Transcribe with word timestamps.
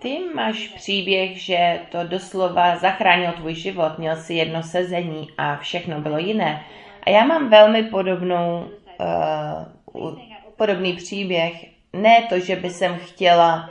ty 0.00 0.18
máš 0.34 0.68
příběh, 0.68 1.42
že 1.42 1.80
to 1.88 2.04
doslova 2.04 2.76
zachránil 2.76 3.32
tvůj 3.32 3.54
život. 3.54 3.98
Měl 3.98 4.16
si 4.16 4.34
jedno 4.34 4.62
sezení 4.62 5.28
a 5.38 5.56
všechno 5.56 6.00
bylo 6.00 6.18
jiné. 6.18 6.64
A 7.06 7.10
já 7.10 7.24
mám 7.24 7.48
velmi 7.48 7.82
podobnou, 7.82 8.70
uh, 9.94 10.18
podobný 10.56 10.92
příběh. 10.92 11.52
Ne 11.92 12.22
to, 12.28 12.38
že 12.38 12.56
by 12.56 12.70
jsem 12.70 12.98
chtěla 12.98 13.70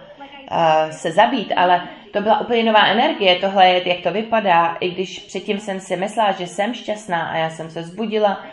uh, 0.51 0.91
se 0.91 1.11
zabít, 1.11 1.53
ale 1.55 1.81
to 2.13 2.21
byla 2.21 2.41
úplně 2.41 2.63
nová 2.63 2.85
energie. 2.85 3.35
Tohle 3.35 3.69
je, 3.69 3.89
jak 3.89 3.99
to 3.99 4.11
vypadá. 4.11 4.77
I 4.79 4.89
když 4.89 5.19
předtím 5.19 5.59
jsem 5.59 5.79
si 5.79 5.97
myslela, 5.97 6.31
že 6.31 6.47
jsem 6.47 6.73
šťastná 6.73 7.29
a 7.29 7.37
já 7.37 7.49
jsem 7.49 7.69
se 7.69 7.83
zbudila 7.83 8.43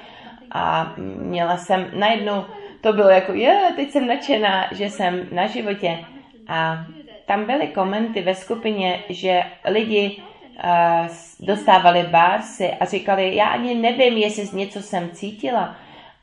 a 0.50 0.92
měla 1.16 1.56
jsem 1.56 1.90
najednou, 1.92 2.44
to 2.80 2.92
bylo 2.92 3.08
jako, 3.08 3.32
je, 3.32 3.58
teď 3.76 3.90
jsem 3.90 4.06
nadšená, 4.06 4.68
že 4.72 4.84
jsem 4.84 5.28
na 5.32 5.46
životě. 5.46 5.98
A 6.48 6.86
tam 7.26 7.44
byly 7.44 7.66
komenty 7.66 8.22
ve 8.22 8.34
skupině, 8.34 9.02
že 9.08 9.42
lidi 9.64 10.16
uh, 10.64 11.06
dostávali 11.40 12.02
bársy 12.02 12.70
a 12.80 12.84
říkali, 12.84 13.36
já 13.36 13.46
ani 13.46 13.74
nevím, 13.74 14.16
jestli 14.16 14.58
něco 14.58 14.82
jsem 14.82 15.10
cítila, 15.10 15.76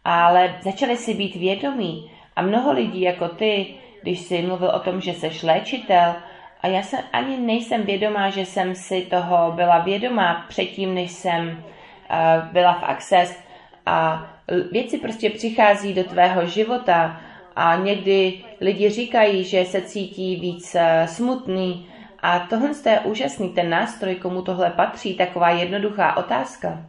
ale 0.05 0.55
začali 0.61 0.97
si 0.97 1.13
být 1.13 1.35
vědomí. 1.35 2.11
A 2.35 2.41
mnoho 2.41 2.71
lidí 2.71 3.01
jako 3.01 3.27
ty, 3.27 3.75
když 4.01 4.19
jsi 4.19 4.41
mluvil 4.41 4.69
o 4.69 4.79
tom, 4.79 5.01
že 5.01 5.13
jsi 5.13 5.45
léčitel, 5.45 6.15
a 6.61 6.67
já 6.67 6.83
jsem 6.83 6.99
ani 7.13 7.37
nejsem 7.37 7.83
vědomá, 7.83 8.29
že 8.29 8.45
jsem 8.45 8.75
si 8.75 9.01
toho 9.01 9.51
byla 9.51 9.79
vědomá 9.79 10.45
předtím, 10.49 10.95
než 10.95 11.11
jsem 11.11 11.47
uh, 11.49 12.51
byla 12.51 12.73
v 12.73 12.83
Access. 12.83 13.39
A 13.85 14.25
věci 14.71 14.97
prostě 14.97 15.29
přichází 15.29 15.93
do 15.93 16.03
tvého 16.03 16.45
života 16.45 17.21
a 17.55 17.75
někdy 17.75 18.43
lidi 18.61 18.89
říkají, 18.89 19.43
že 19.43 19.65
se 19.65 19.81
cítí 19.81 20.35
víc 20.35 20.75
eh, 20.75 21.07
smutný 21.07 21.87
a 22.19 22.39
tohle 22.39 22.69
je 22.89 22.99
úžasný, 22.99 23.49
ten 23.49 23.69
nástroj, 23.69 24.15
komu 24.15 24.41
tohle 24.41 24.69
patří, 24.69 25.13
taková 25.13 25.49
jednoduchá 25.49 26.17
otázka. 26.17 26.85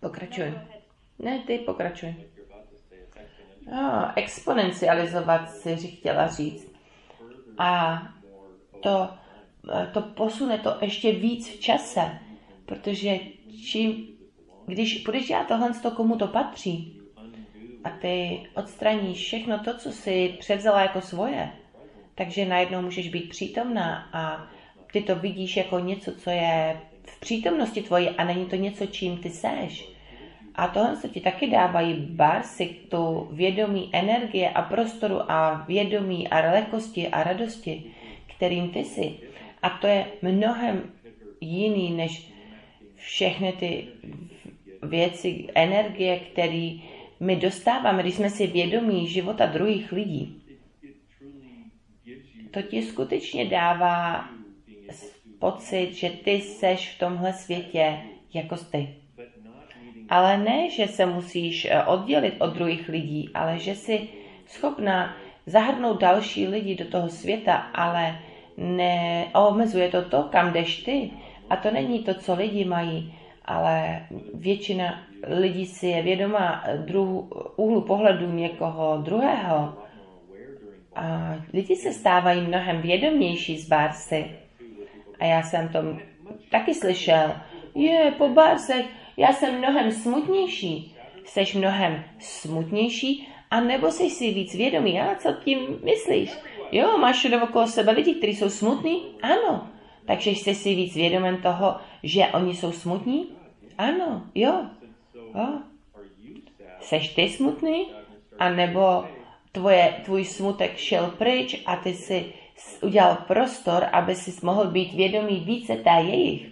Pokračuj. 0.00 0.54
Ne, 1.18 1.38
ty 1.46 1.58
pokračuj. 1.58 2.14
Oh, 3.72 4.10
exponencializovat 4.16 5.50
si 5.50 5.76
chtěla 5.76 6.26
říct. 6.26 6.72
A 7.58 8.02
to, 8.82 9.08
eh, 9.74 9.90
to 9.94 10.02
posune 10.02 10.58
to 10.58 10.76
ještě 10.80 11.12
víc 11.12 11.48
v 11.48 11.60
čase, 11.60 12.18
protože 12.66 13.18
čím, 13.66 14.06
když 14.66 15.04
budeš 15.04 15.28
dělat 15.28 15.48
tohle, 15.48 15.72
komu 15.96 16.16
to 16.16 16.26
patří, 16.26 17.00
a 17.86 17.90
ty 18.00 18.40
odstraníš 18.54 19.18
všechno 19.18 19.58
to, 19.58 19.78
co 19.78 19.92
si 19.92 20.34
převzala 20.38 20.80
jako 20.80 21.00
svoje, 21.00 21.50
takže 22.14 22.44
najednou 22.44 22.82
můžeš 22.82 23.08
být 23.08 23.28
přítomná 23.28 24.08
a 24.12 24.46
ty 24.92 25.00
to 25.00 25.16
vidíš 25.16 25.56
jako 25.56 25.78
něco, 25.78 26.12
co 26.14 26.30
je 26.30 26.80
v 27.04 27.20
přítomnosti 27.20 27.82
tvoji 27.82 28.10
a 28.10 28.24
není 28.24 28.46
to 28.46 28.56
něco, 28.56 28.86
čím 28.86 29.18
ty 29.18 29.30
seš. 29.30 29.88
A 30.54 30.68
tohle 30.68 30.96
se 30.96 31.08
ti 31.08 31.20
taky 31.20 31.50
dávají 31.50 31.94
barsy, 31.94 32.66
tu 32.66 33.28
vědomí 33.32 33.90
energie 33.92 34.50
a 34.50 34.62
prostoru 34.62 35.30
a 35.30 35.64
vědomí 35.68 36.28
a 36.28 36.50
lehkosti 36.50 37.08
a 37.08 37.22
radosti, 37.22 37.84
kterým 38.36 38.70
ty 38.70 38.84
jsi. 38.84 39.14
A 39.62 39.70
to 39.70 39.86
je 39.86 40.06
mnohem 40.22 40.82
jiný 41.40 41.90
než 41.90 42.32
všechny 42.96 43.52
ty 43.52 43.84
věci, 44.82 45.46
energie, 45.54 46.18
které 46.18 46.72
my 47.20 47.36
dostáváme, 47.36 48.02
když 48.02 48.14
jsme 48.14 48.30
si 48.30 48.46
vědomí 48.46 49.08
života 49.08 49.46
druhých 49.46 49.92
lidí, 49.92 50.42
to 52.50 52.62
ti 52.62 52.82
skutečně 52.82 53.44
dává 53.44 54.28
pocit, 55.38 55.92
že 55.92 56.10
ty 56.10 56.40
seš 56.40 56.94
v 56.94 56.98
tomhle 56.98 57.32
světě 57.32 57.98
jako 58.34 58.56
ty. 58.56 58.94
Ale 60.08 60.38
ne, 60.38 60.70
že 60.70 60.88
se 60.88 61.06
musíš 61.06 61.64
eh, 61.64 61.82
oddělit 61.84 62.34
od 62.38 62.54
druhých 62.54 62.88
lidí, 62.88 63.30
ale 63.34 63.58
že 63.58 63.74
jsi 63.74 64.08
schopná 64.46 65.16
zahrnout 65.46 66.00
další 66.00 66.46
lidi 66.46 66.74
do 66.74 66.84
toho 66.84 67.08
světa, 67.08 67.54
ale 67.54 68.18
neomezuje 68.56 69.88
to 69.88 70.02
to, 70.02 70.22
kam 70.22 70.52
jdeš 70.52 70.76
ty. 70.76 71.10
A 71.50 71.56
to 71.56 71.70
není 71.70 71.98
to, 71.98 72.14
co 72.14 72.34
lidi 72.34 72.64
mají, 72.64 73.14
ale 73.44 74.06
většina 74.34 75.02
lidí 75.26 75.66
si 75.66 75.86
je 75.86 76.02
vědomá 76.02 76.64
druhu, 76.84 77.30
úhlu 77.56 77.80
pohledu 77.80 78.32
někoho 78.32 78.96
druhého. 78.96 79.74
A 80.94 81.36
lidi 81.52 81.76
se 81.76 81.92
stávají 81.92 82.40
mnohem 82.40 82.80
vědomější 82.80 83.58
z 83.58 83.68
bársy. 83.68 84.26
A 85.20 85.24
já 85.24 85.42
jsem 85.42 85.68
to 85.68 85.78
taky 86.50 86.74
slyšel. 86.74 87.32
Je, 87.74 88.14
po 88.18 88.28
bársech, 88.28 88.86
já 89.16 89.32
jsem 89.32 89.58
mnohem 89.58 89.92
smutnější. 89.92 90.96
Jseš 91.24 91.54
mnohem 91.54 92.04
smutnější, 92.18 93.28
a 93.50 93.60
nebo 93.60 93.90
jsi 93.90 94.10
si 94.10 94.34
víc 94.34 94.54
vědomý. 94.54 95.00
A 95.00 95.14
co 95.14 95.32
tím 95.44 95.58
myslíš? 95.84 96.38
Jo, 96.72 96.98
máš 96.98 97.16
všude 97.16 97.42
okolo 97.42 97.66
sebe 97.66 97.92
lidi, 97.92 98.14
kteří 98.14 98.34
jsou 98.34 98.50
smutní? 98.50 99.02
Ano. 99.22 99.68
Takže 100.06 100.30
jsi 100.30 100.54
si 100.54 100.74
víc 100.74 100.94
vědomen 100.94 101.42
toho, 101.42 101.76
že 102.02 102.26
oni 102.26 102.54
jsou 102.54 102.72
smutní? 102.72 103.26
Ano, 103.78 104.22
jo. 104.34 104.66
Seš 106.80 107.08
ty 107.14 107.28
smutný? 107.28 107.86
A 108.38 108.48
nebo 108.50 109.04
tvoje, 109.52 110.00
tvůj 110.04 110.24
smutek 110.24 110.76
šel 110.76 111.10
pryč 111.18 111.62
a 111.66 111.76
ty 111.76 111.94
si 111.94 112.32
udělal 112.82 113.16
prostor, 113.26 113.86
aby 113.92 114.14
si 114.14 114.46
mohl 114.46 114.70
být 114.70 114.94
vědomý 114.94 115.40
více 115.40 115.76
té 115.76 115.90
jejich. 115.90 116.46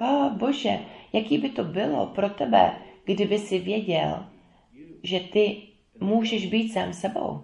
O, 0.00 0.30
bože, 0.30 0.78
jaký 1.12 1.38
by 1.38 1.48
to 1.48 1.64
bylo 1.64 2.06
pro 2.06 2.30
tebe, 2.30 2.72
kdyby 3.04 3.38
si 3.38 3.58
věděl, 3.58 4.26
že 5.02 5.20
ty 5.20 5.62
můžeš 6.00 6.46
být 6.46 6.72
sám 6.72 6.92
sebou. 6.92 7.40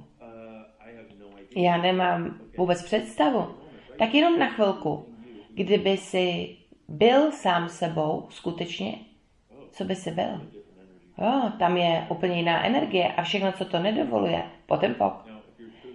Já 1.57 1.77
nemám 1.77 2.41
vůbec 2.57 2.83
představu. 2.83 3.55
Tak 3.99 4.15
jenom 4.15 4.39
na 4.39 4.49
chvilku, 4.49 5.07
kdyby 5.55 5.97
si 5.97 6.57
byl 6.89 7.33
sám 7.33 7.69
sebou 7.69 8.27
skutečně, 8.31 8.99
co 9.73 9.85
by 9.85 9.97
si 9.97 10.11
byl? 10.11 10.62
Jo, 11.19 11.53
tam 11.59 11.77
je 11.77 12.07
úplně 12.09 12.37
jiná 12.37 12.65
energie 12.65 13.13
a 13.13 13.23
všechno, 13.23 13.53
co 13.53 13.65
to 13.65 13.79
nedovoluje, 13.79 14.43
potom 14.67 14.95
pok. 14.95 15.27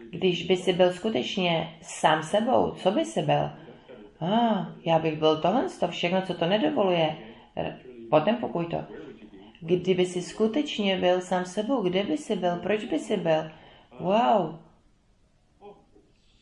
Když 0.10 0.46
by 0.46 0.58
si 0.58 0.74
byl 0.74 0.94
skutečně 0.94 1.74
sám 1.82 2.24
sebou, 2.24 2.72
co 2.72 2.92
by 2.92 3.06
si 3.06 3.22
byl? 3.22 3.50
Ah, 4.22 4.66
já 4.86 5.00
bych 5.00 5.20
byl 5.20 5.42
tohle, 5.42 5.66
to 5.80 5.88
všechno, 5.88 6.22
co 6.22 6.34
to 6.34 6.46
nedovoluje, 6.46 7.16
potom 8.10 8.36
pokud 8.36 8.72
to. 8.72 8.84
Kdyby 9.62 10.06
si 10.06 10.22
skutečně 10.22 10.98
byl 10.98 11.22
sám 11.22 11.46
sebou, 11.46 11.82
kde 11.82 12.04
by 12.04 12.18
si 12.18 12.36
byl, 12.36 12.56
proč 12.56 12.84
by 12.84 13.00
si 13.00 13.18
byl? 13.18 13.52
Wow. 14.00 14.56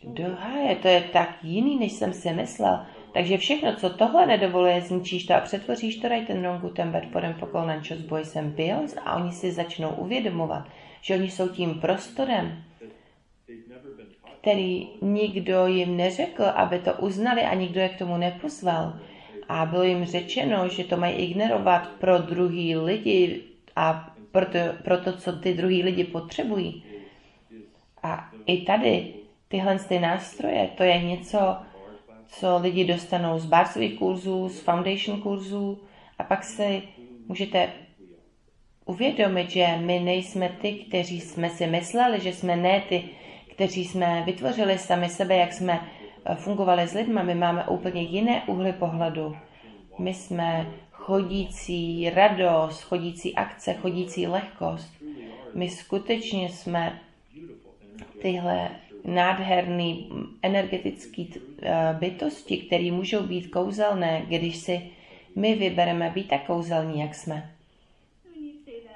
Dohaje, 0.03 0.75
to 0.75 0.87
je 0.87 1.01
tak 1.01 1.43
jiný, 1.43 1.79
než 1.79 1.91
jsem 1.91 2.13
si 2.13 2.33
myslel. 2.33 2.85
Takže 3.15 3.37
všechno, 3.37 3.75
co 3.75 3.89
tohle 3.89 4.25
nedovoluje, 4.25 4.81
zničíš 4.81 5.25
to 5.25 5.33
a 5.33 5.39
přetvoříš 5.39 5.95
to 5.95 6.07
pokolnan 7.39 7.83
čo 7.83 7.95
s 7.95 8.01
bojsem 8.01 8.51
Beyoncé 8.51 8.99
a 8.99 9.15
oni 9.15 9.31
si 9.31 9.51
začnou 9.51 9.89
uvědomovat, 9.89 10.67
že 11.01 11.15
oni 11.15 11.29
jsou 11.29 11.47
tím 11.47 11.79
prostorem, 11.79 12.63
který 14.41 14.87
nikdo 15.01 15.67
jim 15.67 15.97
neřekl, 15.97 16.43
aby 16.43 16.79
to 16.79 16.93
uznali 16.93 17.41
a 17.41 17.53
nikdo 17.53 17.79
je 17.79 17.89
k 17.89 17.97
tomu 17.97 18.17
nepozval. 18.17 18.99
A 19.49 19.65
bylo 19.65 19.83
jim 19.83 20.05
řečeno, 20.05 20.67
že 20.69 20.83
to 20.83 20.97
mají 20.97 21.15
ignorovat 21.15 21.87
pro 21.87 22.17
druhý 22.17 22.75
lidi 22.75 23.43
a 23.75 24.11
pro 24.31 24.45
to, 24.45 24.59
pro 24.83 24.97
to 24.97 25.13
co 25.13 25.31
ty 25.31 25.53
druhý 25.53 25.83
lidi 25.83 26.03
potřebují. 26.03 26.83
A 28.03 28.29
i 28.45 28.61
tady 28.61 29.13
tyhle 29.47 29.79
ty 29.79 29.99
nástroje, 29.99 30.69
to 30.77 30.83
je 30.83 31.01
něco, 31.03 31.57
co 32.27 32.57
lidi 32.57 32.85
dostanou 32.85 33.39
z 33.39 33.45
barsových 33.45 33.99
kurzů, 33.99 34.49
z 34.49 34.59
foundation 34.59 35.21
kurzů 35.21 35.79
a 36.17 36.23
pak 36.23 36.43
si 36.43 36.83
můžete 37.27 37.69
uvědomit, 38.85 39.49
že 39.49 39.67
my 39.77 39.99
nejsme 39.99 40.49
ty, 40.61 40.73
kteří 40.73 41.21
jsme 41.21 41.49
si 41.49 41.67
mysleli, 41.67 42.19
že 42.19 42.33
jsme 42.33 42.55
ne 42.55 42.81
ty, 42.89 43.03
kteří 43.51 43.85
jsme 43.85 44.23
vytvořili 44.25 44.77
sami 44.77 45.09
sebe, 45.09 45.35
jak 45.35 45.53
jsme 45.53 45.79
eh, 46.25 46.35
fungovali 46.35 46.87
s 46.87 46.93
lidmi. 46.93 47.23
My 47.23 47.35
máme 47.35 47.65
úplně 47.67 48.01
jiné 48.01 48.43
úhly 48.47 48.73
pohledu. 48.73 49.37
My 49.99 50.13
jsme 50.13 50.67
chodící 50.91 52.09
radost, 52.09 52.81
chodící 52.81 53.35
akce, 53.35 53.73
chodící 53.73 54.27
lehkost. 54.27 54.93
My 55.53 55.69
skutečně 55.69 56.49
jsme 56.49 56.99
tyhle 58.21 58.69
nádherný 59.05 60.09
energetický 60.41 61.33
eh, 61.61 61.95
bytosti, 61.99 62.57
které 62.57 62.91
můžou 62.91 63.23
být 63.23 63.47
kouzelné, 63.47 64.21
když 64.27 64.55
si 64.55 64.81
my 65.35 65.55
vybereme 65.55 66.09
být 66.09 66.27
tak 66.27 66.45
kouzelní, 66.45 67.01
jak 67.01 67.15
jsme. 67.15 67.51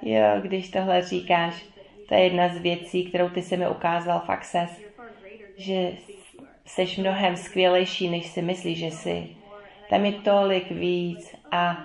Jo, 0.01 0.41
když 0.41 0.69
tohle 0.69 1.01
říkáš, 1.01 1.65
to 2.07 2.15
je 2.15 2.23
jedna 2.23 2.49
z 2.49 2.57
věcí, 2.57 3.05
kterou 3.05 3.29
ty 3.29 3.41
si 3.41 3.57
mi 3.57 3.69
ukázal 3.69 4.19
v 4.25 4.29
Access, 4.29 4.81
že 5.57 5.91
Seš 6.69 6.97
mnohem 6.97 7.37
skvělejší, 7.37 8.09
než 8.09 8.27
si 8.27 8.41
myslíš, 8.41 8.77
že 8.77 8.85
jsi. 8.85 9.27
Tam 9.89 10.05
je 10.05 10.11
tolik 10.11 10.71
víc. 10.71 11.35
A 11.51 11.77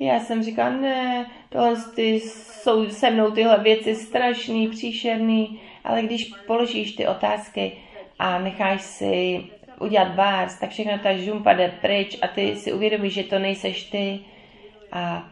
já 0.00 0.20
jsem 0.20 0.42
říkala, 0.42 0.70
ne, 0.70 1.30
tohle 1.48 1.76
ty 1.94 2.20
jsou 2.20 2.90
se 2.90 3.10
mnou 3.10 3.30
tyhle 3.30 3.58
věci 3.58 3.94
strašný, 3.94 4.68
příšerný, 4.68 5.60
ale 5.84 6.02
když 6.02 6.32
položíš 6.46 6.92
ty 6.92 7.06
otázky 7.06 7.72
a 8.18 8.38
necháš 8.38 8.82
si 8.82 9.44
udělat 9.80 10.08
bars, 10.08 10.58
tak 10.58 10.70
všechno 10.70 10.98
ta 10.98 11.16
žumpa 11.16 11.52
jde 11.52 11.72
pryč 11.80 12.18
a 12.22 12.28
ty 12.28 12.56
si 12.56 12.72
uvědomíš, 12.72 13.14
že 13.14 13.22
to 13.22 13.38
nejseš 13.38 13.82
ty 13.84 14.20
a 14.92 15.28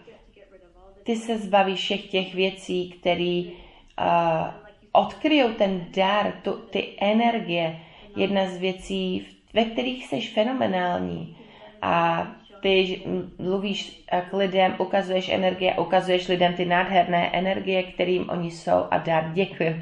ty 1.03 1.17
se 1.17 1.39
zbavíš 1.39 1.81
všech 1.81 2.07
těch 2.07 2.35
věcí, 2.35 2.91
které 3.01 3.43
uh, 3.45 4.47
odkryjou 4.93 5.49
ten 5.53 5.87
dar, 5.97 6.33
tu, 6.43 6.53
ty 6.53 6.89
energie. 7.01 7.79
Jedna 8.17 8.47
z 8.47 8.57
věcí, 8.57 9.27
ve 9.55 9.65
kterých 9.65 10.07
jsi 10.07 10.21
fenomenální 10.21 11.37
a 11.83 12.27
ty 12.63 13.03
mluvíš 13.39 14.05
k 14.31 14.33
lidem, 14.33 14.75
ukazuješ 14.79 15.29
energie, 15.29 15.75
ukazuješ 15.75 16.29
lidem 16.29 16.55
ty 16.55 16.65
nádherné 16.65 17.31
energie, 17.33 17.83
kterým 17.83 18.31
oni 18.31 18.51
jsou 18.51 18.87
a 18.91 18.99
dár 18.99 19.33
děkuji. 19.33 19.77